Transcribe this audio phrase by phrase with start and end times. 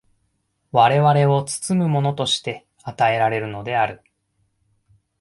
[0.71, 4.01] 我々を包むものとして与えられるのである。